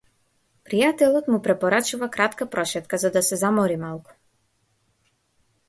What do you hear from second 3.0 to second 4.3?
за да се замори малку.